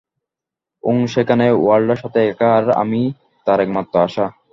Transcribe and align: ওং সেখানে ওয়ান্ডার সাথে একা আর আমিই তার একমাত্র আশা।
ওং 0.83 0.97
সেখানে 1.13 1.45
ওয়ান্ডার 1.55 2.01
সাথে 2.03 2.19
একা 2.25 2.49
আর 2.57 2.65
আমিই 2.81 3.07
তার 3.47 3.59
একমাত্র 3.65 3.93
আশা। 4.05 4.25